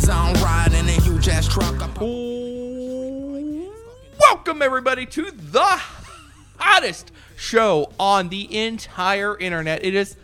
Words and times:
Cause 0.00 0.08
I 0.08 0.32
don't 0.32 0.42
ride 0.42 0.72
in 0.72 0.88
a 0.88 0.92
huge 0.92 1.28
ass 1.28 1.46
truck. 1.46 1.78
Welcome, 4.18 4.62
everybody, 4.62 5.04
to 5.04 5.30
the 5.30 5.78
hottest 6.56 7.12
show 7.36 7.92
on 8.00 8.30
the 8.30 8.56
entire 8.56 9.36
internet. 9.36 9.84
It 9.84 9.94
is 9.94 10.16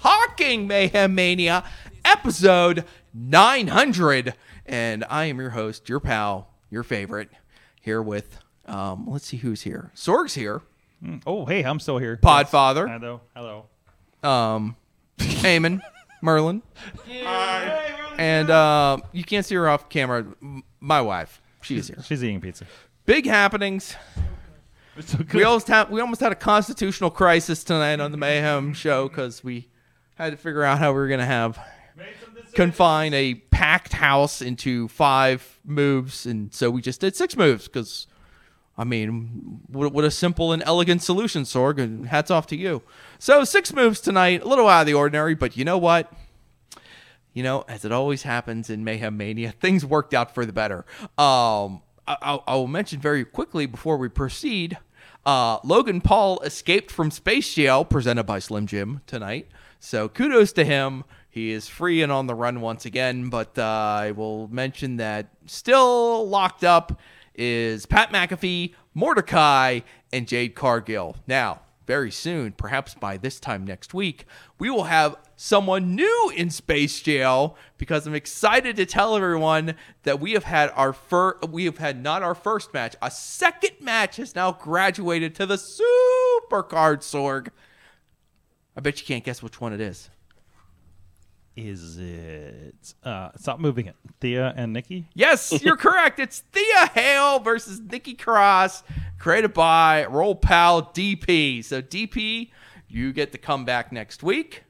Talking 0.00 0.66
Mayhem 0.66 1.14
Mania, 1.14 1.62
episode 2.04 2.84
900. 3.14 4.34
And 4.66 5.04
I 5.08 5.26
am 5.26 5.38
your 5.38 5.50
host, 5.50 5.88
your 5.88 6.00
pal, 6.00 6.48
your 6.68 6.82
favorite, 6.82 7.28
here 7.80 8.02
with, 8.02 8.40
um, 8.66 9.06
let's 9.06 9.26
see 9.28 9.36
who's 9.36 9.62
here. 9.62 9.92
Sorg's 9.94 10.34
here, 10.34 10.62
Oh, 11.24 11.46
hey, 11.46 11.62
I'm 11.62 11.78
still 11.78 11.98
here. 11.98 12.16
Podfather, 12.20 12.88
Hello. 12.88 13.20
Hello. 13.36 13.66
um, 14.28 14.74
Eamon, 15.18 15.80
Merlin, 16.20 16.62
and 18.18 18.50
um, 18.50 19.02
you 19.12 19.24
can't 19.24 19.44
see 19.44 19.54
her 19.54 19.68
off 19.68 19.88
camera, 19.88 20.26
my 20.80 21.00
wife. 21.00 21.40
She's 21.62 21.88
here. 21.88 22.02
She's 22.04 22.22
eating 22.22 22.40
pizza. 22.40 22.66
Big 23.06 23.26
happenings. 23.26 23.96
So 25.00 25.18
good. 25.18 25.32
We 25.32 25.44
almost 25.44 25.68
had 25.68 25.90
we 25.90 26.00
almost 26.00 26.20
had 26.20 26.32
a 26.32 26.36
constitutional 26.36 27.10
crisis 27.10 27.64
tonight 27.64 28.00
on 28.00 28.10
the 28.10 28.18
Mayhem 28.18 28.74
show 28.74 29.08
because 29.08 29.42
we 29.42 29.68
had 30.16 30.32
to 30.32 30.36
figure 30.36 30.62
out 30.62 30.78
how 30.78 30.92
we 30.92 30.98
were 30.98 31.08
going 31.08 31.20
to 31.20 31.26
have 31.26 31.58
confine 32.54 33.14
a 33.14 33.34
packed 33.50 33.94
house 33.94 34.42
into 34.42 34.88
five 34.88 35.58
moves, 35.64 36.26
and 36.26 36.52
so 36.52 36.70
we 36.70 36.82
just 36.82 37.00
did 37.00 37.16
six 37.16 37.36
moves 37.36 37.68
because. 37.68 38.06
I 38.74 38.84
mean, 38.84 39.60
what, 39.66 39.92
what 39.92 40.02
a 40.02 40.10
simple 40.10 40.50
and 40.50 40.62
elegant 40.64 41.02
solution, 41.02 41.42
Sorg, 41.42 41.78
and 41.78 42.06
hats 42.06 42.30
off 42.30 42.46
to 42.46 42.56
you. 42.56 42.82
So, 43.18 43.44
six 43.44 43.70
moves 43.70 44.00
tonight, 44.00 44.40
a 44.42 44.48
little 44.48 44.66
out 44.66 44.80
of 44.80 44.86
the 44.86 44.94
ordinary, 44.94 45.34
but 45.34 45.58
you 45.58 45.64
know 45.66 45.76
what? 45.76 46.10
You 47.34 47.42
know, 47.42 47.64
as 47.68 47.84
it 47.84 47.92
always 47.92 48.22
happens 48.22 48.70
in 48.70 48.84
Mayhem 48.84 49.16
Mania, 49.16 49.52
things 49.60 49.84
worked 49.84 50.14
out 50.14 50.34
for 50.34 50.44
the 50.44 50.52
better. 50.52 50.84
Um, 51.18 51.82
I, 52.06 52.40
I, 52.46 52.54
will 52.56 52.66
mention 52.66 53.00
very 53.00 53.24
quickly 53.24 53.66
before 53.66 53.96
we 53.96 54.08
proceed. 54.08 54.78
Uh, 55.24 55.58
Logan 55.62 56.00
Paul 56.00 56.40
escaped 56.40 56.90
from 56.90 57.10
space 57.10 57.54
jail, 57.54 57.84
presented 57.84 58.24
by 58.24 58.40
Slim 58.40 58.66
Jim 58.66 59.02
tonight. 59.06 59.48
So 59.78 60.08
kudos 60.08 60.52
to 60.52 60.64
him. 60.64 61.04
He 61.30 61.50
is 61.50 61.66
free 61.68 62.02
and 62.02 62.12
on 62.12 62.26
the 62.26 62.34
run 62.34 62.60
once 62.60 62.84
again. 62.84 63.30
But 63.30 63.56
uh, 63.56 63.62
I 63.62 64.10
will 64.10 64.48
mention 64.48 64.96
that 64.96 65.28
still 65.46 66.28
locked 66.28 66.64
up 66.64 67.00
is 67.34 67.86
Pat 67.86 68.12
McAfee, 68.12 68.74
Mordecai, 68.94 69.80
and 70.12 70.28
Jade 70.28 70.54
Cargill. 70.54 71.16
Now, 71.26 71.60
very 71.92 72.10
soon, 72.10 72.52
perhaps 72.52 72.94
by 72.94 73.18
this 73.18 73.38
time 73.38 73.66
next 73.66 73.92
week, 73.92 74.24
we 74.58 74.70
will 74.70 74.84
have 74.84 75.14
someone 75.36 75.94
new 75.94 76.32
in 76.34 76.48
space 76.48 77.02
jail 77.02 77.54
because 77.76 78.06
I'm 78.06 78.14
excited 78.14 78.76
to 78.76 78.86
tell 78.86 79.14
everyone 79.14 79.74
that 80.04 80.18
we 80.18 80.32
have 80.32 80.44
had 80.44 80.72
our 80.74 80.94
first 80.94 81.50
we 81.50 81.66
have 81.66 81.76
had 81.76 82.02
not 82.02 82.22
our 82.22 82.34
first 82.34 82.72
match, 82.72 82.96
a 83.02 83.10
second 83.10 83.72
match 83.78 84.16
has 84.16 84.34
now 84.34 84.52
graduated 84.52 85.34
to 85.34 85.44
the 85.44 85.58
super 85.58 86.62
card 86.62 87.00
sorg. 87.00 87.48
I 88.74 88.80
bet 88.80 88.98
you 88.98 89.06
can't 89.06 89.22
guess 89.22 89.42
which 89.42 89.60
one 89.60 89.74
it 89.74 89.80
is. 89.82 90.08
Is 91.54 91.98
it? 91.98 92.94
Uh, 93.04 93.30
stop 93.36 93.60
moving 93.60 93.86
it. 93.86 93.96
Thea 94.20 94.54
and 94.56 94.72
Nikki. 94.72 95.08
Yes, 95.14 95.62
you're 95.62 95.76
correct. 95.88 96.18
It's 96.18 96.40
Thea 96.40 96.86
Hail 96.94 97.40
versus 97.40 97.78
Nikki 97.78 98.14
Cross, 98.14 98.82
created 99.18 99.52
by 99.52 100.06
Roll 100.06 100.34
Pal 100.34 100.82
DP. 100.82 101.62
So 101.62 101.82
DP, 101.82 102.50
you 102.88 103.12
get 103.12 103.32
to 103.32 103.38
come 103.38 103.66
back 103.66 103.92
next 103.92 104.22
week. 104.22 104.64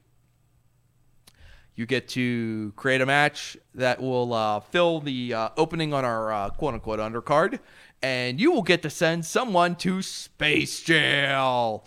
You 1.75 1.85
get 1.85 2.09
to 2.09 2.73
create 2.75 2.99
a 3.01 3.05
match 3.05 3.57
that 3.75 4.01
will 4.01 4.33
uh, 4.33 4.59
fill 4.59 4.99
the 4.99 5.33
uh, 5.33 5.49
opening 5.57 5.93
on 5.93 6.03
our 6.03 6.31
uh, 6.33 6.49
quote 6.49 6.73
unquote 6.73 6.99
undercard, 6.99 7.59
and 8.01 8.39
you 8.41 8.51
will 8.51 8.61
get 8.61 8.81
to 8.81 8.89
send 8.89 9.25
someone 9.25 9.75
to 9.77 10.01
space 10.01 10.81
jail. 10.81 11.85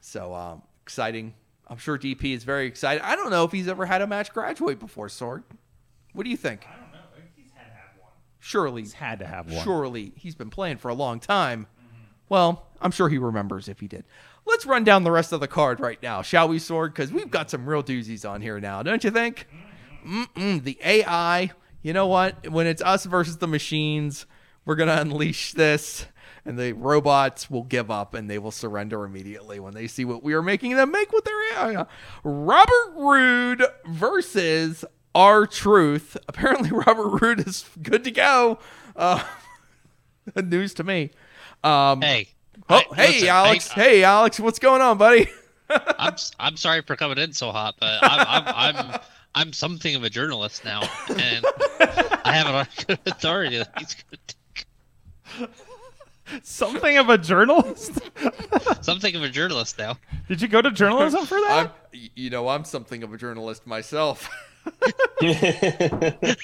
So 0.00 0.34
um, 0.34 0.62
exciting. 0.82 1.34
I'm 1.70 1.76
sure 1.78 1.98
DP 1.98 2.34
is 2.34 2.44
very 2.44 2.66
excited. 2.66 3.02
I 3.02 3.14
don't 3.16 3.30
know 3.30 3.44
if 3.44 3.52
he's 3.52 3.68
ever 3.68 3.86
had 3.86 4.00
a 4.00 4.06
match 4.06 4.32
graduate 4.32 4.78
before, 4.78 5.08
Sorg. 5.08 5.42
What 6.12 6.24
do 6.24 6.30
you 6.30 6.36
think? 6.36 6.66
I 6.66 6.76
don't 6.76 6.92
know. 6.92 6.98
He's 7.36 7.50
had 7.54 7.66
to 7.66 7.74
have 7.74 7.90
one. 8.00 8.12
Surely. 8.38 8.82
He's 8.82 8.92
had 8.94 9.18
to 9.18 9.26
have 9.26 9.52
one. 9.52 9.64
Surely. 9.64 10.12
He's 10.16 10.34
been 10.34 10.50
playing 10.50 10.78
for 10.78 10.88
a 10.88 10.94
long 10.94 11.20
time. 11.20 11.66
Well, 12.28 12.66
I'm 12.80 12.90
sure 12.90 13.08
he 13.08 13.18
remembers 13.18 13.68
if 13.68 13.80
he 13.80 13.88
did. 13.88 14.04
Let's 14.46 14.64
run 14.64 14.84
down 14.84 15.04
the 15.04 15.10
rest 15.10 15.32
of 15.32 15.40
the 15.40 15.48
card 15.48 15.80
right 15.80 16.02
now, 16.02 16.22
shall 16.22 16.48
we, 16.48 16.58
Sorg? 16.58 16.88
Because 16.88 17.12
we've 17.12 17.30
got 17.30 17.50
some 17.50 17.68
real 17.68 17.82
doozies 17.82 18.28
on 18.28 18.40
here 18.40 18.60
now, 18.60 18.82
don't 18.82 19.04
you 19.04 19.10
think? 19.10 19.46
Mm-mm, 20.06 20.62
the 20.64 20.78
AI. 20.82 21.50
You 21.82 21.92
know 21.92 22.06
what? 22.06 22.48
When 22.50 22.66
it's 22.66 22.82
us 22.82 23.04
versus 23.04 23.38
the 23.38 23.46
machines, 23.46 24.26
we're 24.64 24.74
going 24.74 24.88
to 24.88 25.00
unleash 25.00 25.52
this, 25.52 26.06
and 26.48 26.58
the 26.58 26.72
robots 26.72 27.50
will 27.50 27.62
give 27.62 27.90
up 27.90 28.14
and 28.14 28.28
they 28.28 28.38
will 28.38 28.50
surrender 28.50 29.04
immediately 29.04 29.60
when 29.60 29.74
they 29.74 29.86
see 29.86 30.04
what 30.04 30.22
we 30.22 30.32
are 30.34 30.42
making 30.42 30.74
them 30.76 30.90
make 30.90 31.12
with 31.12 31.24
their 31.24 31.52
AI. 31.54 31.86
Robert 32.24 32.92
Roode 32.96 33.62
versus 33.86 34.84
R-Truth. 35.14 36.16
Apparently, 36.26 36.70
Robert 36.86 37.20
Roode 37.20 37.46
is 37.46 37.64
good 37.82 38.02
to 38.04 38.10
go. 38.10 38.58
Uh, 38.96 39.22
news 40.42 40.74
to 40.74 40.84
me. 40.84 41.10
Um, 41.62 42.00
Hey. 42.02 42.28
Oh, 42.70 42.76
I- 42.76 42.94
hey, 42.94 43.06
listen, 43.12 43.28
Alex. 43.28 43.70
I, 43.70 43.74
hey, 43.74 44.04
Alex. 44.04 44.40
What's 44.40 44.58
going 44.58 44.80
on, 44.82 44.98
buddy? 44.98 45.28
I'm 45.70 46.14
I'm 46.40 46.56
sorry 46.56 46.80
for 46.82 46.96
coming 46.96 47.18
in 47.18 47.32
so 47.34 47.50
hot, 47.52 47.74
but 47.78 47.98
I'm 48.02 48.44
I'm 48.46 48.76
I'm, 48.76 49.00
I'm 49.34 49.52
something 49.52 49.94
of 49.94 50.02
a 50.02 50.08
journalist 50.10 50.64
now, 50.64 50.80
and 51.10 51.44
I 51.80 52.32
have 52.32 52.46
a 52.54 52.84
good 52.86 52.98
authority. 53.06 53.58
that 53.58 53.70
He's 53.78 53.96
good. 55.38 55.48
Something 56.42 56.98
of 56.98 57.08
a 57.08 57.18
journalist. 57.18 57.98
Something 58.80 59.16
of 59.16 59.22
a 59.22 59.28
journalist 59.28 59.78
now. 59.78 59.98
Did 60.28 60.42
you 60.42 60.48
go 60.48 60.60
to 60.62 60.70
journalism 60.70 61.26
for 61.26 61.38
that? 61.40 61.72
I'm, 61.92 62.10
you 62.14 62.30
know, 62.30 62.48
I'm 62.48 62.64
something 62.64 63.02
of 63.02 63.12
a 63.12 63.16
journalist 63.16 63.66
myself. 63.66 64.28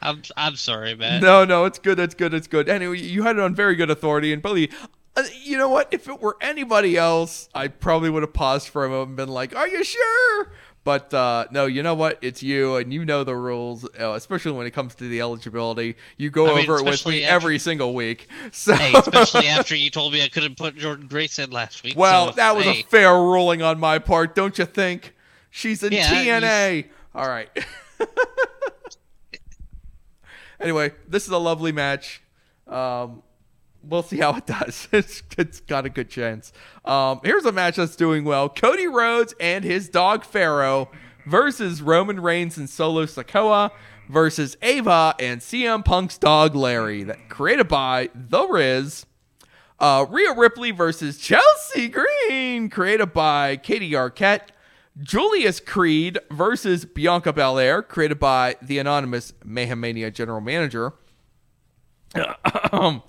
I'm 0.00 0.22
I'm 0.36 0.56
sorry, 0.56 0.94
man. 0.94 1.20
no, 1.20 1.44
no, 1.44 1.64
it's 1.64 1.78
good. 1.78 1.98
It's 1.98 2.14
good. 2.14 2.32
It's 2.34 2.46
good. 2.46 2.68
Anyway, 2.68 2.98
you 2.98 3.22
had 3.22 3.36
it 3.36 3.42
on 3.42 3.54
very 3.54 3.74
good 3.74 3.90
authority, 3.90 4.32
and 4.32 4.42
probably, 4.42 4.70
uh, 5.16 5.24
you 5.42 5.58
know 5.58 5.68
what? 5.68 5.88
If 5.92 6.08
it 6.08 6.20
were 6.20 6.36
anybody 6.40 6.96
else, 6.96 7.48
I 7.54 7.68
probably 7.68 8.10
would 8.10 8.22
have 8.22 8.32
paused 8.32 8.68
for 8.68 8.84
a 8.84 8.88
moment 8.88 9.08
and 9.08 9.16
been 9.16 9.28
like, 9.28 9.54
"Are 9.54 9.68
you 9.68 9.84
sure?" 9.84 10.50
But 10.86 11.12
uh, 11.12 11.46
no, 11.50 11.66
you 11.66 11.82
know 11.82 11.94
what? 11.94 12.16
It's 12.22 12.44
you, 12.44 12.76
and 12.76 12.92
you 12.92 13.04
know 13.04 13.24
the 13.24 13.34
rules, 13.34 13.84
uh, 13.98 14.12
especially 14.12 14.52
when 14.52 14.68
it 14.68 14.70
comes 14.70 14.94
to 14.94 15.08
the 15.08 15.20
eligibility. 15.20 15.96
You 16.16 16.30
go 16.30 16.46
I 16.46 16.54
mean, 16.54 16.70
over 16.70 16.78
it 16.78 16.84
with 16.88 17.04
me 17.04 17.24
after- 17.24 17.34
every 17.34 17.58
single 17.58 17.92
week. 17.92 18.28
So, 18.52 18.72
Hey, 18.72 18.92
especially 18.96 19.48
after 19.48 19.74
you 19.74 19.90
told 19.90 20.12
me 20.12 20.22
I 20.22 20.28
couldn't 20.28 20.56
put 20.56 20.76
Jordynne 20.76 21.08
Grace 21.08 21.40
in 21.40 21.50
last 21.50 21.82
week. 21.82 21.94
well, 21.98 22.28
so, 22.28 22.36
that 22.36 22.54
was 22.54 22.66
hey, 22.66 22.80
a 22.82 22.84
fair 22.84 23.12
ruling 23.14 23.62
on 23.62 23.80
my 23.80 23.98
part, 23.98 24.36
don't 24.36 24.56
you 24.58 24.64
think? 24.64 25.12
She's 25.50 25.82
in 25.82 25.92
Yeah, 25.92 26.08
TNA. 26.08 26.84
All 27.16 27.28
right. 27.28 27.50
anyway, 30.60 30.92
this 31.08 31.24
is 31.24 31.30
a 31.30 31.38
lovely 31.38 31.72
match. 31.72 32.22
Um, 32.68 33.24
we'll 33.88 34.02
see 34.02 34.18
how 34.18 34.34
it 34.36 34.46
does. 34.46 34.88
It's, 34.92 35.22
it's 35.36 35.60
got 35.60 35.86
a 35.86 35.90
good 35.90 36.08
chance. 36.08 36.52
Um, 36.84 37.20
here's 37.22 37.44
a 37.44 37.52
match 37.52 37.76
that's 37.76 37.96
doing 37.96 38.24
well: 38.24 38.48
Cody 38.48 38.86
Rhodes 38.86 39.34
and 39.40 39.64
his 39.64 39.88
dog 39.88 40.24
Pharaoh 40.24 40.90
versus 41.26 41.82
Roman 41.82 42.20
Reigns 42.20 42.56
and 42.56 42.68
Solo 42.70 43.04
Sikoa 43.04 43.70
versus 44.08 44.56
Ava 44.62 45.14
and 45.18 45.40
CM 45.40 45.84
Punk's 45.84 46.18
dog 46.18 46.54
Larry. 46.54 47.02
That 47.02 47.28
created 47.28 47.68
by 47.68 48.10
The 48.14 48.46
Riz. 48.46 49.06
Uh, 49.78 50.06
Rhea 50.08 50.32
Ripley 50.32 50.70
versus 50.70 51.18
Chelsea 51.18 51.88
Green, 51.88 52.70
created 52.70 53.12
by 53.12 53.56
Katie 53.56 53.90
Arquette. 53.90 54.48
Julius 55.02 55.60
Creed 55.60 56.18
versus 56.30 56.86
Bianca 56.86 57.30
Belair, 57.32 57.82
created 57.82 58.18
by 58.18 58.56
the 58.62 58.78
anonymous 58.78 59.34
Mayhem 59.44 59.80
Mania 59.80 60.10
general 60.10 60.40
manager. 60.40 60.94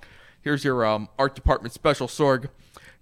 Here's 0.48 0.64
your 0.64 0.86
um, 0.86 1.10
art 1.20 1.36
department 1.36 1.74
special 1.74 2.08
sorg. 2.08 2.48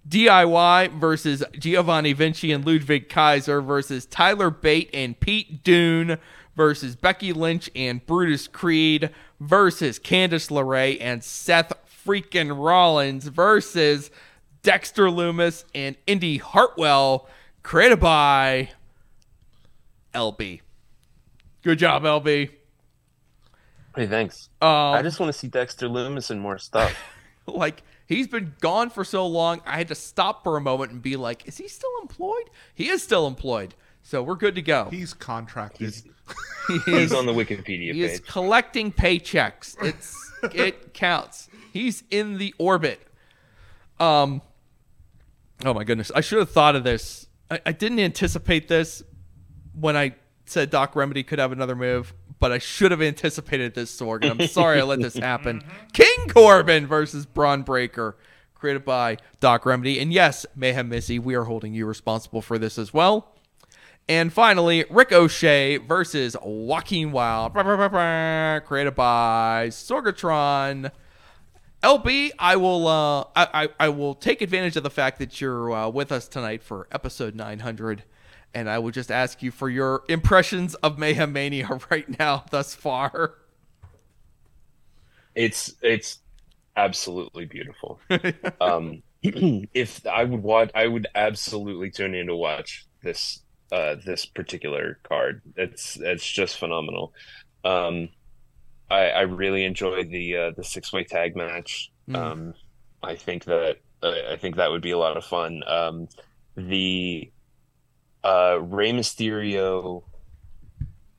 DIY 0.08 0.98
versus 0.98 1.44
Giovanni 1.56 2.12
Vinci 2.12 2.50
and 2.50 2.66
Ludwig 2.66 3.08
Kaiser 3.08 3.62
versus 3.62 4.04
Tyler 4.04 4.50
Bate 4.50 4.90
and 4.92 5.20
Pete 5.20 5.62
Dunne 5.62 6.18
versus 6.56 6.96
Becky 6.96 7.32
Lynch 7.32 7.70
and 7.76 8.04
Brutus 8.04 8.48
Creed 8.48 9.10
versus 9.38 10.00
Candice 10.00 10.50
LeRae 10.50 10.98
and 11.00 11.22
Seth 11.22 11.72
freaking 12.04 12.58
Rollins 12.58 13.28
versus 13.28 14.10
Dexter 14.64 15.04
Lumis 15.04 15.62
and 15.72 15.94
Indy 16.08 16.38
Hartwell, 16.38 17.28
created 17.62 18.00
by 18.00 18.70
LB. 20.12 20.62
Good 21.62 21.78
job, 21.78 22.02
LB. 22.02 22.50
Hey, 23.94 24.06
thanks. 24.08 24.48
Um, 24.60 24.68
I 24.68 25.02
just 25.02 25.20
want 25.20 25.32
to 25.32 25.38
see 25.38 25.46
Dexter 25.46 25.88
Lumis 25.88 26.32
and 26.32 26.40
more 26.40 26.58
stuff. 26.58 26.92
like 27.52 27.82
he's 28.06 28.26
been 28.28 28.54
gone 28.60 28.90
for 28.90 29.04
so 29.04 29.26
long 29.26 29.60
i 29.66 29.76
had 29.76 29.88
to 29.88 29.94
stop 29.94 30.42
for 30.42 30.56
a 30.56 30.60
moment 30.60 30.92
and 30.92 31.02
be 31.02 31.16
like 31.16 31.46
is 31.46 31.56
he 31.58 31.68
still 31.68 31.90
employed 32.02 32.50
he 32.74 32.88
is 32.88 33.02
still 33.02 33.26
employed 33.26 33.74
So 34.02 34.22
we're 34.22 34.36
good 34.36 34.54
to 34.54 34.62
go. 34.62 34.86
He's 34.90 35.12
contracted. 35.12 35.86
He's, 35.88 36.04
He 36.68 36.78
he's 36.98 37.12
on 37.12 37.26
the 37.26 37.32
Wikipedia 37.32 37.92
He 37.92 38.02
is 38.02 38.20
collecting 38.20 38.92
paychecks. 38.92 39.76
It's 39.82 40.32
it 40.54 40.94
counts. 40.94 41.48
He's 41.72 42.04
in 42.10 42.38
the 42.38 42.54
orbit. 42.58 43.00
Um. 43.98 44.42
Oh 45.64 45.72
my 45.74 45.84
goodness! 45.84 46.10
I 46.14 46.20
should 46.20 46.38
have 46.38 46.50
thought 46.50 46.76
of 46.76 46.84
this. 46.84 47.26
I, 47.50 47.60
I 47.66 47.72
didn't 47.72 48.00
anticipate 48.00 48.68
this 48.68 49.02
when 49.74 49.96
I 49.96 50.14
said 50.44 50.70
Doc 50.70 50.94
Remedy 50.96 51.22
could 51.22 51.38
have 51.38 51.50
another 51.52 51.74
move, 51.76 52.14
but 52.38 52.52
I 52.52 52.58
should 52.58 52.90
have 52.90 53.02
anticipated 53.02 53.74
this, 53.74 53.94
Sorg. 53.98 54.22
And 54.22 54.40
I'm 54.40 54.48
sorry 54.48 54.80
I 54.80 54.84
let 54.84 55.00
this 55.00 55.16
happen. 55.16 55.62
King 55.92 56.28
Corbin 56.28 56.86
versus 56.86 57.26
Bron 57.26 57.62
Breakker, 57.62 58.16
created 58.54 58.84
by 58.84 59.18
Doc 59.40 59.66
Remedy, 59.66 59.98
and 60.00 60.12
yes, 60.12 60.46
Mayhem 60.54 60.88
Missy, 60.88 61.18
we 61.18 61.34
are 61.34 61.44
holding 61.44 61.74
you 61.74 61.86
responsible 61.86 62.42
for 62.42 62.58
this 62.58 62.78
as 62.78 62.92
well. 62.94 63.32
And 64.08 64.32
finally, 64.32 64.84
Ricochet 64.88 65.78
versus 65.78 66.36
Joaquin 66.40 67.10
Wilde, 67.10 67.54
created 67.54 68.94
by 68.94 69.66
Sorgatron. 69.70 70.92
LB, 71.82 72.30
I 72.38 72.56
will 72.56 72.86
uh, 72.88 73.24
I, 73.34 73.48
I, 73.64 73.68
I 73.80 73.88
will 73.88 74.14
take 74.14 74.42
advantage 74.42 74.76
of 74.76 74.82
the 74.82 74.90
fact 74.90 75.18
that 75.18 75.40
you're 75.40 75.72
uh, 75.72 75.88
with 75.88 76.10
us 76.10 76.26
tonight 76.28 76.62
for 76.62 76.86
episode 76.90 77.34
900, 77.34 78.04
and 78.56 78.70
I 78.70 78.78
will 78.78 78.90
just 78.90 79.12
ask 79.12 79.42
you 79.42 79.50
for 79.50 79.68
your 79.68 80.02
impressions 80.08 80.74
of 80.76 80.98
Mayhem 80.98 81.30
Mania 81.30 81.78
right 81.90 82.18
now 82.18 82.46
thus 82.50 82.74
far. 82.74 83.34
It's 85.34 85.74
it's 85.82 86.20
absolutely 86.74 87.44
beautiful. 87.44 88.00
um, 88.62 89.02
if 89.22 90.06
I 90.06 90.24
would 90.24 90.42
watch, 90.42 90.70
I 90.74 90.86
would 90.86 91.06
absolutely 91.14 91.90
tune 91.90 92.14
in 92.14 92.28
to 92.28 92.34
watch 92.34 92.86
this 93.02 93.42
uh, 93.70 93.96
this 94.06 94.24
particular 94.24 95.00
card. 95.02 95.42
It's 95.56 95.98
it's 96.00 96.26
just 96.26 96.58
phenomenal. 96.58 97.12
Um, 97.62 98.08
I, 98.90 99.08
I 99.08 99.20
really 99.22 99.64
enjoyed 99.64 100.10
the 100.10 100.34
uh, 100.34 100.50
the 100.56 100.64
six 100.64 100.94
way 100.94 101.04
tag 101.04 101.36
match. 101.36 101.92
Mm. 102.08 102.16
Um, 102.16 102.54
I 103.02 103.16
think 103.16 103.44
that 103.44 103.80
I 104.02 104.32
I 104.32 104.36
think 104.38 104.56
that 104.56 104.70
would 104.70 104.82
be 104.82 104.92
a 104.92 104.98
lot 104.98 105.18
of 105.18 105.26
fun. 105.26 105.62
Um, 105.66 106.08
the 106.56 107.30
uh, 108.26 108.58
Rey 108.60 108.90
Mysterio, 108.90 110.02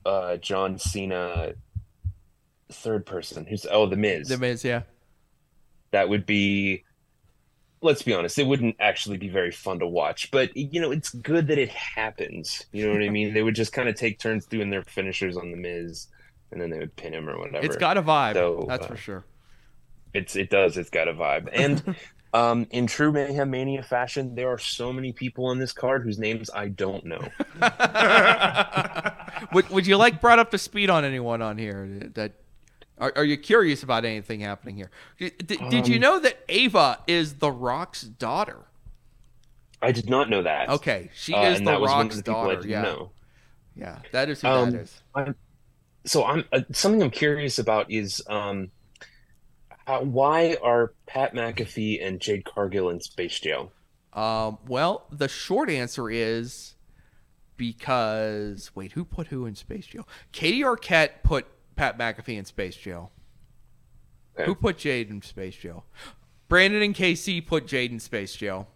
uh, 0.05 0.35
John 0.37 0.77
Cena, 0.77 1.53
third 2.69 3.05
person. 3.05 3.45
Who's 3.45 3.65
oh 3.69 3.85
the 3.85 3.95
Miz. 3.95 4.27
The 4.27 4.37
Miz, 4.37 4.63
yeah. 4.63 4.81
that 5.91 6.09
would 6.09 6.25
be 6.25 6.83
let's 7.79 8.01
be 8.01 8.11
honest 8.11 8.39
it 8.39 8.47
wouldn't 8.47 8.75
actually 8.79 9.17
be 9.17 9.29
very 9.29 9.51
fun 9.51 9.77
to 9.77 9.85
watch 9.85 10.31
but 10.31 10.49
you 10.57 10.81
know 10.81 10.89
it's 10.89 11.11
good 11.11 11.47
that 11.47 11.57
it 11.57 11.69
happens. 11.69 12.65
You 12.71 12.87
know 12.87 12.93
what 12.93 13.03
i 13.03 13.09
mean? 13.09 13.33
They 13.33 13.43
would 13.43 13.55
just 13.55 13.71
kind 13.71 13.87
of 13.87 13.95
take 13.95 14.19
turns 14.19 14.45
doing 14.45 14.69
their 14.69 14.83
finishers 14.83 15.37
on 15.37 15.51
the 15.51 15.57
miz 15.57 16.07
and 16.51 16.59
then 16.59 16.69
they 16.69 16.79
would 16.79 16.95
pin 16.95 17.13
him 17.13 17.29
or 17.29 17.39
whatever. 17.39 17.65
It's 17.65 17.77
got 17.77 17.97
a 17.97 18.01
vibe, 18.01 18.33
So, 18.33 18.65
that's 18.67 18.85
uh, 18.85 18.87
for 18.87 18.97
sure. 18.97 19.25
It's 20.17 20.35
it 20.35 20.49
does 20.49 20.77
it's 20.77 20.89
got 20.89 21.07
a 21.07 21.13
vibe. 21.13 21.49
And 21.53 21.95
um 22.33 22.67
in 22.71 22.87
true 22.87 23.11
mayhem 23.11 23.49
mania 23.49 23.81
fashion 23.83 24.35
there 24.35 24.49
are 24.49 24.57
so 24.59 24.91
many 24.91 25.13
people 25.13 25.45
on 25.45 25.59
this 25.59 25.71
card 25.71 26.03
whose 26.03 26.19
names 26.19 26.49
i 26.53 26.67
don't 26.67 27.05
know. 27.05 27.31
Would, 29.53 29.69
would 29.69 29.87
you 29.87 29.97
like 29.97 30.19
brought 30.19 30.39
up 30.39 30.51
to 30.51 30.57
speed 30.57 30.89
on 30.89 31.05
anyone 31.05 31.41
on 31.41 31.57
here 31.57 32.09
that 32.15 32.33
are, 32.97 33.13
are 33.15 33.23
you 33.23 33.37
curious 33.37 33.83
about 33.83 34.03
anything 34.05 34.39
happening 34.39 34.75
here? 34.75 34.89
Did, 35.19 35.47
did, 35.47 35.69
did 35.69 35.87
you 35.87 35.95
Um, 35.95 36.01
know 36.01 36.19
that 36.19 36.39
ava 36.49 36.99
is 37.07 37.35
the 37.35 37.51
rock's 37.51 38.01
daughter? 38.01 38.65
I 39.81 39.91
did 39.91 40.09
not 40.09 40.29
know 40.29 40.43
that. 40.43 40.69
Okay 40.69 41.09
she 41.13 41.33
Uh, 41.33 41.43
is 41.43 41.61
the 41.61 41.65
that 41.71 41.79
was 41.79 41.95
one 41.95 42.07
of 42.09 42.13
rock's 42.13 42.15
the 42.15 42.23
people 42.23 42.49
I 42.49 42.55
daughter 42.55 42.61
didn't 42.61 42.69
yeah. 42.71 42.81
know. 42.81 43.11
yeah 43.75 43.99
that 44.11 44.29
is 44.29 44.41
who 44.41 44.47
Um, 44.47 44.71
that 44.71 44.73
is. 44.73 45.01
So 46.05 46.25
I'm 46.25 46.45
uh, 46.51 46.61
something 46.71 47.03
I'm 47.03 47.11
curious 47.11 47.59
about 47.59 47.91
is 47.91 48.21
um, 48.27 48.71
how, 49.87 50.01
why 50.03 50.57
are 50.61 50.91
Pat 51.05 51.33
McAfee 51.33 52.05
and 52.05 52.19
Jade 52.19 52.43
Cargill 52.45 52.89
in 52.89 52.99
space 52.99 53.39
jail? 53.39 53.71
um, 54.13 54.57
well 54.67 55.05
the 55.11 55.27
short 55.27 55.69
answer 55.69 56.09
is 56.09 56.75
because 57.55 58.71
wait 58.75 58.91
who 58.93 59.03
put 59.05 59.27
who 59.27 59.45
in 59.45 59.53
space 59.55 59.85
jail 59.85 60.07
katie 60.31 60.61
arquette 60.61 61.21
put 61.23 61.45
pat 61.75 61.97
mcafee 61.99 62.37
in 62.37 62.45
space 62.45 62.75
jail 62.75 63.11
Okay. 64.35 64.45
who 64.45 64.55
put 64.55 64.77
jade 64.77 65.09
in 65.09 65.21
space 65.21 65.55
jail 65.55 65.85
brandon 66.47 66.81
and 66.81 66.95
kc 66.95 67.45
put 67.45 67.67
jade 67.67 67.91
in 67.91 67.99
space 67.99 68.35
jail 68.35 68.67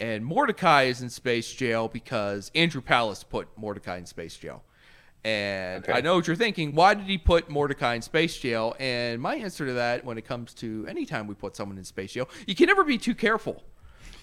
and 0.00 0.24
Mordecai 0.24 0.84
is 0.84 1.00
in 1.00 1.10
space 1.10 1.52
jail 1.52 1.86
because 1.86 2.50
Andrew 2.56 2.80
Palace 2.80 3.22
put 3.22 3.46
Mordecai 3.56 3.98
in 3.98 4.06
space 4.06 4.36
jail. 4.36 4.64
And 5.24 5.84
Okay. 5.84 5.92
I 5.92 6.00
know 6.00 6.16
what 6.16 6.26
you're 6.26 6.34
thinking. 6.36 6.74
Why 6.74 6.94
did 6.94 7.06
he 7.06 7.16
put 7.18 7.48
Mordecai 7.48 7.94
in 7.94 8.02
space 8.02 8.36
jail? 8.36 8.74
And 8.80 9.20
my 9.22 9.36
answer 9.36 9.66
to 9.66 9.72
that, 9.74 10.04
when 10.04 10.18
it 10.18 10.22
comes 10.26 10.52
to 10.54 10.84
any 10.88 11.06
time 11.06 11.26
we 11.26 11.34
put 11.34 11.54
someone 11.56 11.78
in 11.78 11.84
space 11.84 12.12
jail, 12.12 12.28
you 12.46 12.54
can 12.54 12.66
never 12.66 12.82
be 12.84 12.98
too 12.98 13.14
careful. 13.14 13.62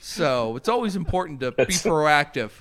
So 0.02 0.56
it's 0.56 0.70
always 0.70 0.96
important 0.96 1.40
to 1.42 1.52
be 1.52 1.66
proactive. 1.66 2.52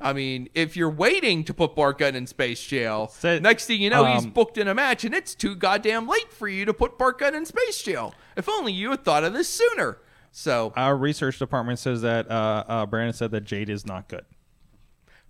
I 0.00 0.12
mean, 0.12 0.48
if 0.54 0.76
you're 0.76 0.90
waiting 0.90 1.42
to 1.44 1.54
put 1.54 1.74
Bart 1.74 1.98
Gunn 1.98 2.14
in 2.14 2.26
space 2.26 2.62
jail, 2.64 3.08
So- 3.08 3.38
next 3.40 3.66
thing 3.66 3.80
you 3.82 3.90
know, 3.90 4.04
he's 4.04 4.24
um, 4.24 4.30
booked 4.30 4.56
in 4.56 4.68
a 4.68 4.74
match, 4.74 5.04
and 5.04 5.12
it's 5.14 5.34
too 5.34 5.56
goddamn 5.56 6.06
late 6.06 6.32
for 6.32 6.46
you 6.46 6.64
to 6.66 6.72
put 6.74 6.98
Bart 6.98 7.18
Gunn 7.18 7.34
in 7.34 7.44
space 7.44 7.82
jail. 7.82 8.14
If 8.36 8.48
only 8.48 8.72
you 8.72 8.90
had 8.90 9.04
thought 9.04 9.24
of 9.24 9.32
this 9.32 9.48
sooner. 9.48 9.98
So 10.30 10.72
Our 10.76 10.96
research 10.96 11.38
department 11.38 11.78
says 11.80 12.02
that 12.02 12.30
uh, 12.30 12.64
uh, 12.68 12.86
Brandon 12.86 13.12
said 13.12 13.32
that 13.32 13.42
Jade 13.44 13.70
is 13.70 13.84
not 13.86 14.08
good. 14.08 14.24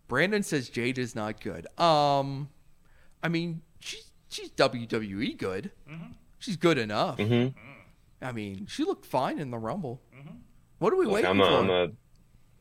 Brandon 0.08 0.42
says 0.42 0.68
Jade 0.68 0.98
is 0.98 1.14
not 1.14 1.40
good. 1.40 1.66
Um, 1.80 2.48
I 3.22 3.28
mean, 3.28 3.62
she's 3.80 4.10
she's 4.28 4.50
WWE 4.50 5.36
good. 5.38 5.70
She's 6.38 6.56
good 6.56 6.78
enough. 6.78 7.18
Mhm. 7.18 7.54
I 8.22 8.32
mean, 8.32 8.66
she 8.66 8.84
looked 8.84 9.04
fine 9.06 9.38
in 9.38 9.50
the 9.50 9.58
Rumble. 9.58 10.00
What 10.78 10.92
are 10.92 10.96
we 10.96 11.04
Look, 11.06 11.14
waiting 11.14 11.30
I'm 11.30 11.40
a, 11.40 11.44
for? 11.44 11.50
I'm 11.58 11.70
a 11.70 11.88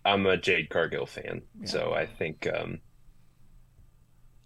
I'm 0.06 0.26
a 0.26 0.38
Jade 0.38 0.70
Cargill 0.70 1.06
fan, 1.06 1.42
so 1.66 1.94
I 1.94 2.06
think 2.06 2.48
um, 2.54 2.80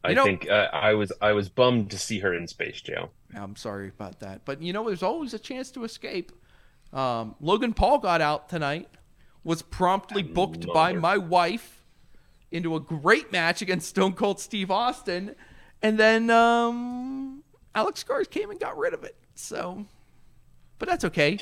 I 0.04 0.10
You 0.10 0.16
know- 0.16 0.24
think 0.26 0.50
uh, 0.50 0.68
I 0.74 0.94
was 0.94 1.12
I 1.22 1.32
was 1.34 1.50
bummed 1.50 1.92
to 1.92 1.98
see 2.00 2.20
her 2.20 2.34
in 2.34 2.48
space 2.48 2.82
jail. 2.82 3.12
I'm 3.36 3.56
sorry 3.56 3.88
about 3.90 4.20
that, 4.20 4.44
but 4.46 4.62
you 4.62 4.74
know, 4.74 4.86
there's 4.88 5.04
always 5.04 5.34
a 5.34 5.40
chance 5.40 5.72
to 5.72 5.84
escape. 5.84 6.32
Um, 6.92 7.36
Logan 7.40 7.74
Paul 7.74 8.00
got 8.00 8.20
out 8.22 8.50
tonight. 8.50 8.90
Was 9.44 9.62
promptly 9.64 10.22
booked 10.22 10.68
by 10.68 10.90
Mother. 10.92 11.00
my 11.00 11.18
wife 11.18 11.81
into 12.52 12.76
a 12.76 12.80
great 12.80 13.32
match 13.32 13.62
against 13.62 13.88
Stone 13.90 14.14
Cold 14.14 14.40
Steve 14.40 14.70
Austin, 14.70 15.36
and 15.82 15.98
then 15.98 16.30
um, 16.30 17.44
Alex 17.74 18.02
Scars 18.02 18.28
came 18.28 18.52
and 18.52 18.60
got 18.60 18.78
rid 18.78 18.94
of 18.94 19.04
it. 19.04 19.16
So, 19.36 19.86
but 20.78 20.90
that's 20.90 21.06
okay. 21.06 21.40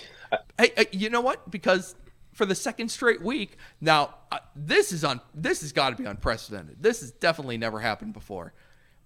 hey, 0.58 0.88
you 0.92 1.10
know 1.10 1.22
what? 1.22 1.50
Because 1.50 1.96
for 2.34 2.46
the 2.46 2.56
second 2.56 2.90
straight 2.90 3.22
week, 3.22 3.58
now 3.82 4.16
uh, 4.32 4.40
this 4.56 4.92
is 4.92 5.04
on. 5.04 5.20
This 5.34 5.62
has 5.62 5.72
got 5.72 5.90
to 5.90 5.96
be 5.96 6.06
unprecedented. 6.06 6.78
This 6.82 7.02
has 7.02 7.12
definitely 7.12 7.58
never 7.58 7.80
happened 7.80 8.14
before. 8.14 8.54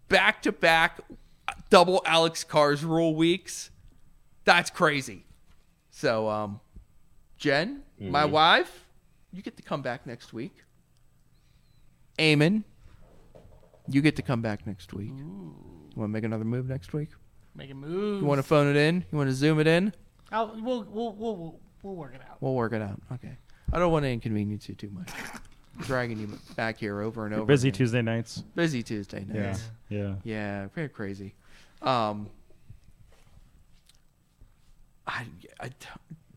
Back 0.10 0.42
to 0.44 0.52
back, 0.52 1.00
double 1.70 2.02
Alex 2.06 2.44
Cars 2.44 2.84
rule 2.84 3.16
weeks. 3.16 3.72
That's 4.46 4.70
crazy. 4.70 5.26
So, 5.90 6.28
um, 6.28 6.60
Jen, 7.38 7.84
my 8.00 8.26
wife, 8.26 8.86
you 9.32 9.42
get 9.42 9.56
to 9.58 9.64
come 9.64 9.82
back 9.82 10.06
next 10.06 10.34
week. 10.34 10.64
Eamon, 12.18 12.64
you 13.88 14.02
get 14.02 14.16
to 14.18 14.22
come 14.22 14.42
back 14.42 14.66
next 14.68 14.94
week. 14.94 15.12
You 15.18 15.56
want 15.96 16.10
to 16.10 16.14
make 16.14 16.24
another 16.24 16.46
move 16.46 16.68
next 16.68 16.94
week? 16.94 17.10
Make 17.56 17.72
a 17.72 17.74
move. 17.76 18.22
You 18.22 18.28
want 18.28 18.40
to 18.40 18.44
phone 18.44 18.68
it 18.68 18.76
in? 18.76 19.04
You 19.12 19.18
want 19.18 19.30
to 19.30 19.36
zoom 19.36 19.60
it 19.60 19.68
in? 19.68 19.94
I'll, 20.32 20.56
we'll, 20.62 20.84
we'll, 20.90 21.14
we'll, 21.14 21.36
we'll, 21.36 21.60
we'll 21.84 21.96
work 21.96 22.16
it 22.16 22.22
out. 22.30 22.38
We'll 22.42 22.56
work 22.56 22.74
it 22.74 22.82
out. 22.82 23.00
Okay. 23.14 23.38
I 23.72 23.80
don't 23.80 23.92
want 23.92 24.04
to 24.04 24.10
inconvenience 24.10 24.68
you 24.70 24.76
too 24.76 24.90
much. 24.92 25.10
Dragging 25.82 26.20
you 26.20 26.28
back 26.56 26.78
here 26.78 27.02
over 27.02 27.26
and 27.26 27.34
over. 27.34 27.46
Busy 27.46 27.70
again. 27.70 27.78
Tuesday 27.78 28.02
nights. 28.02 28.44
Busy 28.56 28.84
Tuesday 28.84 29.26
nights. 29.28 29.64
Yeah. 29.90 30.00
Yeah, 30.00 30.16
Yeah. 30.24 30.68
very 30.76 30.90
crazy. 30.90 31.34
Um, 31.82 32.30
I, 35.08 35.26
I, 35.60 35.72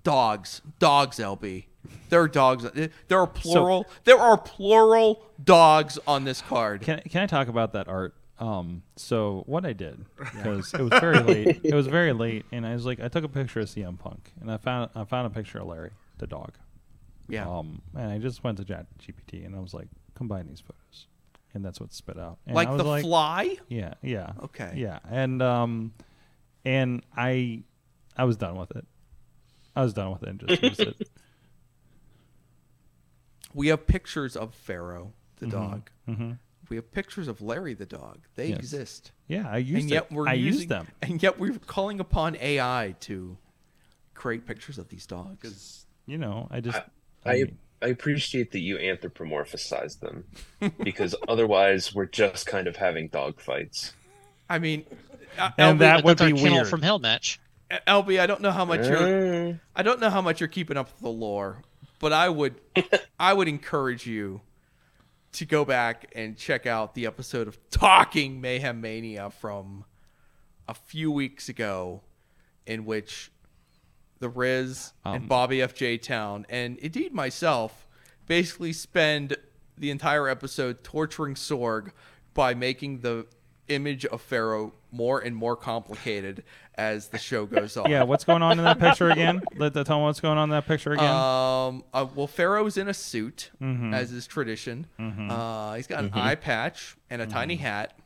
dogs, 0.03 0.63
dogs, 0.79 1.19
LB. 1.19 1.65
There 2.09 2.21
are 2.21 2.29
dogs. 2.29 2.65
There 3.09 3.19
are 3.19 3.27
plural. 3.27 3.87
there 4.05 4.19
are 4.19 4.37
plural 4.39 5.23
dogs 5.43 5.99
on 6.07 6.25
this 6.25 6.43
card. 6.43 6.83
Can 6.83 7.01
can 7.09 7.23
I 7.23 7.27
talk 7.27 7.49
about 7.49 7.73
that 7.73 7.89
art? 7.89 8.15
Um, 8.39 8.83
so 8.97 9.45
what 9.47 9.65
I 9.65 9.73
did 9.73 10.05
because 10.19 10.75
it 10.75 10.81
was 10.81 10.91
very 11.01 11.21
late. 11.21 11.61
It 11.65 11.75
was 11.75 11.87
very 11.87 12.13
late, 12.13 12.45
and 12.53 12.67
I 12.67 12.75
was 12.75 12.85
like, 12.85 13.01
I 13.01 13.09
took 13.09 13.25
a 13.25 13.29
picture 13.29 13.61
of 13.61 13.69
CM 13.69 13.99
Punk, 13.99 14.33
and 14.41 14.51
I 14.51 14.59
found 14.59 14.91
I 14.95 15.05
found 15.05 15.27
a 15.27 15.31
picture 15.31 15.59
of 15.59 15.67
Larry, 15.69 15.93
the 16.19 16.27
dog. 16.27 16.53
yeah. 17.29 17.49
Um, 17.49 17.81
and 17.95 18.11
I 18.13 18.19
just 18.19 18.45
went 18.45 18.59
to 18.59 18.65
Chat 18.65 18.87
GPT, 18.99 19.45
and 19.47 19.57
I 19.57 19.61
was 19.61 19.73
like, 19.73 19.89
combine 20.15 20.47
these 20.49 20.61
photos, 20.61 21.07
and 21.55 21.65
that's 21.65 21.81
what 21.81 21.95
spit 21.95 22.19
out. 22.19 22.39
And 22.47 22.55
like 22.55 22.69
I 22.69 22.73
was 22.73 22.83
the 22.83 22.89
like, 22.89 23.03
fly. 23.05 23.57
Yeah, 23.69 23.95
yeah. 24.03 24.33
Okay. 24.43 24.73
Yeah, 24.77 24.99
and 25.11 25.41
um, 25.41 25.95
and 26.67 27.03
I, 27.17 27.63
I 28.19 28.25
was 28.25 28.37
done 28.37 28.57
with 28.57 28.77
it. 28.77 28.85
I 29.75 29.83
was 29.83 29.95
done 29.95 30.11
with 30.13 30.23
it 30.25 30.29
and 30.29 30.41
just 30.47 30.63
used 30.63 30.81
it. 30.81 31.09
We 33.57 33.69
have 33.69 33.87
pictures 33.87 34.37
of 34.37 34.55
Pharaoh. 34.55 35.13
the 35.39 35.47
dog. 35.47 35.91
We 36.69 36.77
have 36.77 36.91
pictures 36.93 37.27
of 37.29 37.41
Larry 37.43 37.75
the 37.75 37.87
dog. 37.87 38.19
They 38.35 38.49
Yes. 38.49 38.59
exist. 38.59 39.13
Yeah, 39.29 39.49
I 39.49 39.59
used 39.59 39.83
and 39.83 39.91
yet 39.91 40.07
it. 40.11 40.13
we're 40.15 40.29
I 40.29 40.33
using, 40.35 40.61
used 40.61 40.69
them. 40.69 40.87
And 41.03 41.23
yet 41.23 41.39
we're 41.39 41.59
calling 41.67 41.99
upon 42.01 42.37
AI 42.37 42.95
to 43.01 43.37
create 44.15 44.47
pictures 44.47 44.79
of 44.79 44.89
these 44.89 45.07
dogs. 45.07 45.87
You 46.07 46.19
know, 46.19 46.49
I 46.51 46.61
just. 46.61 46.81
I 47.25 47.35
mean, 47.35 47.59
I 47.83 47.89
appreciate 47.89 48.51
that 48.53 48.61
you 48.61 48.77
anthropomorphize 48.79 50.01
them 50.01 50.25
because 50.83 51.15
otherwise 51.29 51.95
we're 51.95 52.07
just 52.07 52.47
kind 52.47 52.67
of 52.67 52.77
having 52.77 53.09
dog 53.09 53.41
fights. 53.41 53.93
I 54.49 54.59
mean, 54.59 54.85
uh, 55.39 55.51
And 55.59 55.77
LB, 55.77 55.81
that 55.81 56.05
would 56.05 56.19
be 56.19 56.33
kennel 56.33 56.53
weird. 56.59 56.69
from 56.69 56.83
Hell 56.83 56.99
match. 56.99 57.39
LB, 57.71 58.21
I 58.21 58.27
don't 58.27 58.41
know 58.41 58.53
how 58.53 58.65
much 58.65 58.87
you're 58.87 58.99
Mm. 58.99 59.61
I 59.75 59.83
don't 59.83 60.01
know 60.01 60.11
how 60.11 60.23
much 60.23 60.41
you're 60.41 60.49
keeping 60.49 60.77
up 60.77 60.87
with 60.93 61.01
the 61.03 61.09
lore, 61.11 61.63
but 61.99 62.13
I 62.13 62.29
would 62.29 62.61
I 63.19 63.33
would 63.33 63.49
encourage 63.49 64.07
you 64.07 64.41
to 65.33 65.45
go 65.45 65.65
back 65.65 66.11
and 66.15 66.37
check 66.37 66.67
out 66.67 66.95
the 66.95 67.07
episode 67.07 67.47
of 67.49 67.59
Talking 67.71 68.41
Mayhem 68.41 68.81
Mania 68.81 69.31
from 69.31 69.85
a 70.69 70.75
few 70.75 71.11
weeks 71.11 71.49
ago 71.49 72.03
in 72.67 72.85
which 72.85 73.31
the 74.19 74.29
Riz 74.29 74.93
and 75.05 75.23
Um, 75.23 75.29
Bobby 75.29 75.59
FJ 75.59 76.01
Town 76.03 76.47
and 76.49 76.79
indeed 76.79 77.13
myself 77.13 77.87
basically 78.27 78.73
spend 78.73 79.37
the 79.79 79.91
entire 79.91 80.27
episode 80.29 80.83
torturing 80.83 81.35
Sorg 81.35 81.93
by 82.33 82.55
making 82.55 83.01
the 83.01 83.27
image 83.69 84.07
of 84.07 84.23
Pharaoh 84.23 84.73
more 84.91 85.21
and 85.21 85.37
more 85.37 85.57
complicated 85.57 86.43
as 86.79 87.09
the 87.09 87.19
show 87.19 87.47
goes 87.57 87.77
on. 87.77 87.91
yeah, 87.91 88.03
what's 88.03 88.25
going 88.25 88.43
on 88.43 88.59
in 88.59 88.65
that 88.65 88.79
picture 88.79 89.11
again? 89.11 89.43
Let 89.57 89.73
the 89.75 89.85
tell 89.85 89.99
me 89.99 90.05
what's 90.05 90.21
going 90.21 90.39
on 90.39 90.45
in 90.45 90.51
that 90.51 90.67
picture 90.67 90.93
again. 90.93 91.05
Um. 91.11 91.85
Uh, 91.95 92.07
well, 92.15 92.27
Pharaoh's 92.27 92.77
in 92.77 92.89
a 92.89 92.95
suit, 92.95 93.51
Mm-hmm. 93.63 93.95
as 93.95 94.13
is 94.13 94.27
tradition. 94.27 94.87
Uh, 94.99 95.75
he's 95.75 95.87
got 95.87 96.05
an 96.05 96.11
eye 96.15 96.35
patch 96.35 96.97
and 97.11 97.21
a 97.23 97.25
Mm-hmm. 97.27 97.35
tiny 97.35 97.57
hat. 97.57 97.99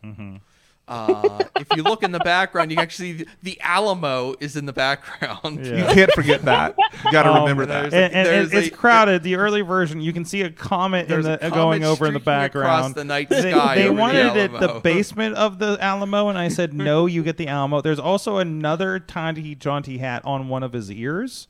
Uh, 0.90 1.44
if 1.56 1.68
you 1.76 1.82
look 1.84 2.02
in 2.02 2.10
the 2.10 2.18
background, 2.18 2.70
you 2.72 2.76
can 2.76 2.82
actually 2.82 3.18
see 3.18 3.24
the, 3.24 3.28
the 3.42 3.60
Alamo 3.60 4.34
is 4.40 4.56
in 4.56 4.66
the 4.66 4.72
background. 4.72 5.64
Yeah. 5.64 5.76
You 5.88 5.94
can't 5.94 6.10
forget 6.12 6.42
that. 6.42 6.74
You 7.04 7.12
got 7.12 7.22
to 7.22 7.30
Um, 7.30 7.40
remember 7.42 7.64
that. 7.66 7.84
and, 7.94 7.94
and- 8.12 8.28
and 8.28 8.52
it's 8.52 8.66
a- 8.68 8.70
crowded. 8.70 9.22
The 9.22 9.36
early 9.36 9.60
version, 9.62 10.00
you 10.00 10.12
can 10.12 10.24
see 10.24 10.42
a 10.42 10.50
comet 10.50 11.10
in 11.10 11.22
the 11.22 11.34
a 11.34 11.38
comet 11.38 11.54
going 11.54 11.84
over 11.84 12.06
in 12.06 12.14
the 12.14 12.20
streaking 12.20 12.42
across 12.44 12.64
background. 12.92 12.94
the 12.96 13.04
night 13.04 13.28
they 13.28 13.52
sky 13.52 13.74
they 13.76 13.84
over 13.84 13.94
the 13.94 14.00
wanted 14.00 14.36
it 14.36 14.52
the 14.60 14.80
basement 14.82 15.36
of 15.36 15.58
the 15.60 15.78
Alamo, 15.80 16.28
and 16.28 16.36
I 16.36 16.48
said 16.58 16.74
no. 16.74 17.06
You 17.06 17.22
get 17.22 17.36
the 17.36 17.46
Alamo. 17.48 17.80
There's 17.80 17.98
also 18.00 18.38
another 18.38 18.98
tiny 18.98 19.54
jaunty 19.54 19.98
hat 19.98 20.22
on 20.24 20.48
one 20.48 20.62
of 20.62 20.72
his 20.72 20.90
ears. 20.90 21.46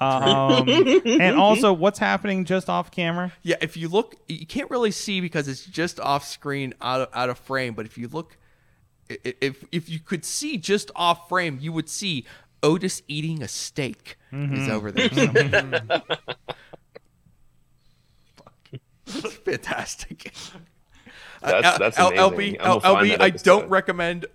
Um, 0.00 0.68
and 0.68 1.36
also, 1.36 1.72
what's 1.72 1.98
happening 1.98 2.44
just 2.44 2.68
off 2.68 2.90
camera? 2.90 3.32
Yeah, 3.42 3.56
if 3.60 3.76
you 3.76 3.88
look, 3.88 4.16
you 4.28 4.46
can't 4.46 4.70
really 4.70 4.90
see 4.90 5.20
because 5.20 5.48
it's 5.48 5.64
just 5.64 5.98
off 6.00 6.24
screen, 6.26 6.74
out 6.80 7.00
of, 7.02 7.08
out 7.14 7.30
of 7.30 7.38
frame. 7.38 7.74
But 7.74 7.86
if 7.86 7.96
you 7.96 8.08
look, 8.08 8.32
i- 8.32 8.32
i- 8.32 8.43
if 9.08 9.64
if 9.72 9.88
you 9.88 9.98
could 9.98 10.24
see 10.24 10.56
just 10.56 10.90
off 10.96 11.28
frame, 11.28 11.58
you 11.60 11.72
would 11.72 11.88
see 11.88 12.24
Otis 12.62 13.02
eating 13.08 13.42
a 13.42 13.48
steak 13.48 14.16
is 14.32 14.68
over 14.68 14.90
there. 14.90 15.08
somewhere. 15.12 16.02
It's 19.06 19.34
fantastic. 19.44 20.32
That's 21.42 21.66
Uh, 21.66 21.78
that's 21.78 21.98
L- 21.98 22.08
amazing. 22.08 22.54
LB, 22.54 22.60
I'm 22.60 22.66
gonna 22.66 22.80
find 22.80 23.10
LB, 23.10 23.20
I 23.20 23.30
don't 23.30 23.68
recommend 23.68 24.26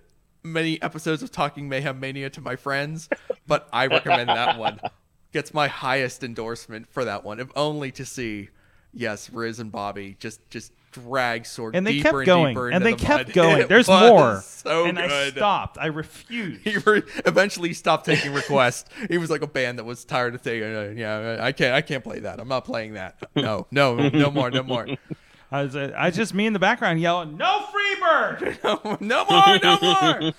many 0.42 0.80
episodes 0.80 1.22
of 1.22 1.30
Talking 1.30 1.68
Mayhem 1.68 1.98
Mania 2.00 2.30
to 2.30 2.40
my 2.40 2.56
friends, 2.56 3.08
but 3.46 3.68
I 3.72 3.86
recommend 3.88 4.28
that 4.28 4.58
one. 4.58 4.80
Gets 5.32 5.54
my 5.54 5.68
highest 5.68 6.24
endorsement 6.24 6.88
for 6.88 7.04
that 7.04 7.22
one, 7.24 7.38
if 7.38 7.48
only 7.54 7.92
to 7.92 8.04
see, 8.04 8.48
yes, 8.92 9.30
Riz 9.30 9.60
and 9.60 9.70
Bobby 9.70 10.16
just 10.18 10.48
just 10.50 10.72
drag 10.92 11.46
sword 11.46 11.76
And 11.76 11.86
they 11.86 11.92
deeper 11.92 12.02
kept 12.08 12.16
and 12.16 12.26
going, 12.26 12.54
deeper 12.54 12.70
and 12.70 12.84
they 12.84 12.92
the 12.92 12.98
kept 12.98 13.26
mud. 13.28 13.34
going. 13.34 13.68
There's 13.68 13.88
more, 13.88 14.40
So 14.44 14.84
and 14.86 14.96
good. 14.98 15.10
I 15.10 15.30
stopped. 15.30 15.78
I 15.78 15.86
refused. 16.02 16.62
He 16.62 16.76
re- 16.78 17.02
eventually 17.26 17.72
stopped 17.74 18.06
taking 18.06 18.32
requests. 18.32 18.88
he 19.08 19.18
was 19.18 19.30
like 19.30 19.42
a 19.42 19.46
band 19.46 19.78
that 19.78 19.84
was 19.84 20.04
tired 20.04 20.34
of 20.34 20.42
saying, 20.42 20.62
uh, 20.62 20.92
"Yeah, 20.96 21.38
I 21.40 21.52
can't, 21.52 21.74
I 21.74 21.80
can't 21.80 22.02
play 22.04 22.20
that. 22.20 22.40
I'm 22.40 22.48
not 22.48 22.64
playing 22.64 22.94
that. 22.94 23.18
No, 23.36 23.66
no, 23.70 24.08
no 24.08 24.30
more, 24.30 24.50
no 24.50 24.62
more." 24.62 24.86
I 25.52 25.64
was, 25.64 25.74
uh, 25.74 25.92
I 25.96 26.10
just 26.12 26.32
me 26.32 26.46
in 26.46 26.52
the 26.52 26.58
background 26.60 27.00
yelling, 27.00 27.36
"No 27.36 27.66
Freebird!" 27.72 28.62
no, 28.62 28.96
no 29.00 29.24
more, 29.24 29.58
no 29.62 29.78
more. 29.82 30.32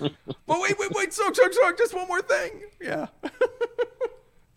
but 0.48 0.62
wait, 0.62 0.79
wait, 0.79 0.91
wait, 0.91 1.13
Soak, 1.13 1.36
Soak, 1.36 1.53
Soak, 1.53 1.77
just 1.77 1.93
one 1.93 2.08
more 2.08 2.22
thing. 2.22 2.62
Yeah. 2.79 3.08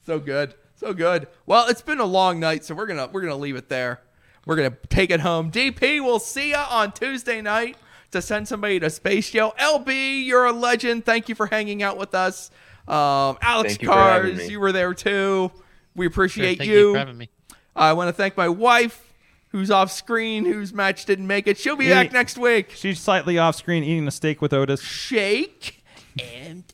so 0.07 0.19
good. 0.19 0.55
So 0.77 0.93
good. 0.93 1.29
Well, 1.47 1.67
it's 1.69 1.83
been 1.83 1.99
a 2.01 2.05
long 2.05 2.39
night, 2.41 2.65
so 2.65 2.75
we're 2.75 2.87
gonna 2.87 3.09
we're 3.13 3.23
gonna 3.23 3.37
leave 3.37 3.57
it 3.57 3.69
there. 3.69 4.01
We're 4.47 4.57
gonna 4.57 4.77
take 4.89 5.11
it 5.11 5.21
home. 5.21 5.51
DP, 5.51 6.01
we'll 6.03 6.19
see 6.19 6.51
ya 6.51 6.67
on 6.71 6.93
Tuesday 6.93 7.41
night 7.41 7.77
to 8.11 8.21
send 8.23 8.47
somebody 8.47 8.79
to 8.81 8.91
Space 8.91 9.33
Yo. 9.35 9.51
LB, 9.59 10.25
you're 10.27 10.45
a 10.45 10.53
legend. 10.53 11.05
Thank 11.05 11.29
you 11.29 11.35
for 11.35 11.47
hanging 11.47 11.83
out 11.83 11.97
with 11.97 12.15
us. 12.15 12.51
Um, 12.87 13.39
Alex 13.41 13.73
Thank 13.73 13.83
you 13.83 13.89
Cars, 13.89 14.37
me. 14.39 14.49
you 14.49 14.61
were 14.61 14.71
there 14.73 14.93
too. 14.95 15.51
We 15.97 16.07
appreciate 16.07 16.59
Thank 16.59 16.69
you. 16.71 16.89
you 16.89 16.93
for 16.93 16.99
having 16.99 17.17
me. 17.19 17.31
I 17.75 17.93
want 17.95 18.09
to 18.09 18.13
thank 18.13 18.37
my 18.37 18.49
wife, 18.49 19.13
who's 19.49 19.71
off 19.71 19.91
screen, 19.91 20.45
whose 20.45 20.73
match 20.75 21.07
didn't 21.07 21.27
make 21.27 21.47
it. 21.47 21.57
She'll 21.59 21.77
be 21.77 21.87
Yeah. 21.87 22.03
back 22.03 22.13
next 22.13 22.37
week. 22.37 22.71
She's 22.75 23.01
slightly 23.01 23.39
off 23.39 23.57
screen 23.57 23.83
eating 23.83 24.07
a 24.07 24.11
steak 24.11 24.43
with 24.43 24.53
Otis. 24.53 24.83
shake 24.83 25.83
and 26.21 26.65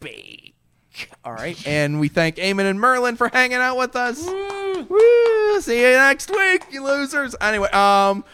bake. 0.00 0.54
All 1.24 1.32
right, 1.32 1.56
and 1.66 2.00
we 2.00 2.08
thank 2.08 2.36
Eamon 2.36 2.68
and 2.68 2.80
Merlin 2.80 3.16
for 3.16 3.28
hanging 3.28 3.58
out 3.58 3.76
with 3.78 3.94
us. 3.96 4.26
Woo! 4.88 5.60
See 5.60 5.80
you 5.80 5.92
next 5.96 6.30
week, 6.30 6.64
you 6.70 6.84
losers. 6.84 7.34
Anyway, 7.40 7.68
um, 7.70 8.24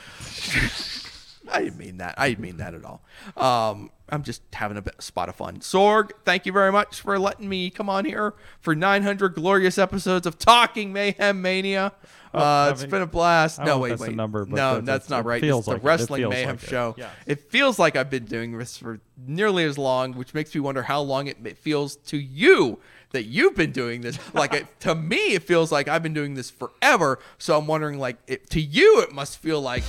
I 1.51 1.63
didn't 1.63 1.79
mean 1.79 1.99
that. 1.99 2.15
I 2.19 2.31
didn't 2.31 2.41
mean 2.43 2.57
that 2.59 2.75
at 2.75 2.85
all. 2.85 3.03
Um, 3.37 3.91
I'm 4.09 4.23
just 4.23 4.43
having 4.53 4.77
a 4.77 4.83
bit, 4.83 5.01
spot 5.03 5.29
of 5.29 5.37
fun. 5.37 5.59
Sorg, 5.59 6.11
thank 6.25 6.45
you 6.47 6.53
very 6.53 6.71
much 6.73 7.01
for 7.01 7.19
letting 7.19 7.49
me 7.49 7.71
come 7.71 7.89
on 7.89 8.05
here 8.05 8.35
for 8.61 8.75
900 8.75 9.35
glorious 9.35 9.79
episodes 9.79 10.27
of 10.27 10.39
Talking 10.39 10.93
Mayhem 10.93 11.41
Mania. 11.43 11.93
Uh, 12.35 12.71
it's 12.73 12.85
been 12.87 13.03
a 13.03 13.07
blast. 13.07 13.61
No, 13.61 13.79
wait, 13.79 13.99
wait. 13.99 14.15
number, 14.17 14.47
no, 14.47 14.57
that's- 14.81 14.85
that's 14.87 15.11
not 15.11 15.21
it 15.21 15.27
right. 15.29 15.41
feels 15.41 15.61
It's 15.61 15.67
the 15.67 15.73
like 15.73 15.81
it. 15.81 15.85
It 15.85 15.87
Wrestling 15.87 16.29
Mayhem 16.31 16.49
like 16.57 16.63
it. 16.63 16.69
show. 16.69 16.95
Yes. 16.97 17.11
It 17.27 17.41
feels 17.51 17.79
like 17.79 17.95
I've 17.97 18.09
been 18.11 18.25
doing 18.25 18.57
this 18.57 18.79
for 18.79 19.01
nearly 19.27 19.65
as 19.65 19.77
long, 19.77 20.15
which 20.15 20.33
makes 20.33 20.55
me 20.55 20.61
wonder 20.63 20.83
how 20.83 21.03
long 21.03 21.27
it 21.27 21.37
it 21.45 21.59
feels 21.59 21.97
to 21.97 22.17
you 22.17 22.79
that 23.13 23.25
you've 23.25 23.55
been 23.55 23.73
doing 23.73 24.01
this. 24.01 24.19
Like 24.35 24.53
it, 24.55 24.67
to 24.81 24.95
me, 24.95 25.35
it 25.35 25.43
feels 25.45 25.71
like 25.71 25.89
I've 25.89 26.03
been 26.03 26.15
doing 26.15 26.35
this 26.35 26.51
forever. 26.51 27.19
So 27.39 27.57
I'm 27.59 27.67
wondering, 27.67 27.99
like, 27.99 28.17
it, 28.27 28.51
to 28.51 28.61
you, 28.61 29.01
it 29.03 29.13
must 29.13 29.39
feel 29.39 29.61
like 29.61 29.85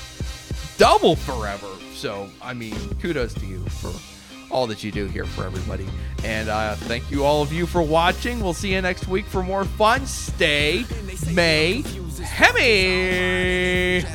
double 0.78 1.16
forever. 1.16 1.68
So 1.94 2.30
I 2.42 2.54
mean, 2.54 2.76
kudos 3.00 3.34
to 3.36 3.46
you 3.46 3.60
for 3.66 4.13
all 4.54 4.68
that 4.68 4.84
you 4.84 4.92
do 4.92 5.08
here 5.08 5.26
for 5.26 5.44
everybody. 5.44 5.88
And 6.24 6.48
uh, 6.48 6.76
thank 6.76 7.10
you 7.12 7.26
all 7.26 7.42
of 7.42 7.52
you 7.52 7.66
for 7.66 7.82
watching. 7.82 8.40
We'll 8.40 8.54
see 8.54 8.74
you 8.74 8.82
next 8.82 9.08
week 9.08 9.26
for 9.26 9.42
more 9.44 9.66
fun. 9.66 10.06
Stay 10.06 10.86
May 11.32 11.84
Hemi. 12.22 14.06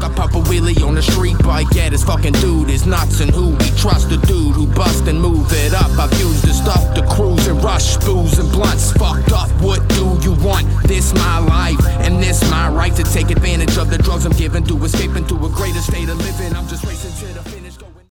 I 0.00 0.12
pop 0.14 0.34
a 0.34 0.40
wheelie 0.48 0.86
on 0.86 0.94
the 0.94 1.02
street 1.02 1.36
bike. 1.42 1.66
Yeah, 1.72 1.90
this 1.90 2.04
fucking 2.04 2.32
dude 2.34 2.70
is 2.70 2.86
nuts 2.86 3.20
and 3.20 3.30
who 3.30 3.50
we 3.50 3.70
trust. 3.76 4.08
The 4.08 4.16
dude 4.26 4.54
who 4.54 4.66
bust 4.66 5.06
and 5.08 5.20
move 5.20 5.48
it 5.50 5.74
up. 5.74 5.90
I've 5.98 6.12
used 6.18 6.46
the 6.46 6.54
stuff 6.54 6.94
to 6.94 7.06
cruise 7.06 7.46
and 7.48 7.62
rush, 7.62 7.96
booze 7.98 8.38
and 8.38 8.50
blunts. 8.50 8.92
Fucked 8.92 9.32
up, 9.32 9.50
what 9.60 9.86
do 9.90 10.18
you 10.22 10.32
want? 10.44 10.66
This 10.84 11.12
my 11.14 11.38
life 11.38 11.84
and 12.00 12.22
this 12.22 12.48
my 12.50 12.68
right 12.70 12.94
to 12.94 13.02
take 13.02 13.30
advantage 13.30 13.76
of 13.76 13.90
the 13.90 13.98
drugs 13.98 14.24
I'm 14.24 14.32
given 14.32 14.64
to 14.64 14.84
escape 14.84 15.16
into 15.16 15.34
a 15.34 15.48
greater 15.50 15.80
state 15.80 16.08
of 16.08 16.18
living. 16.18 16.54
I'm 16.56 16.68
just 16.68 16.84
racing. 16.84 17.07